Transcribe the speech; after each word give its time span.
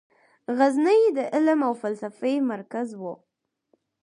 غزني 0.57 1.01
د 1.17 1.19
علم 1.33 1.59
او 1.67 1.73
فلسفې 1.81 2.35
مرکز 2.51 2.87
و. 3.01 3.03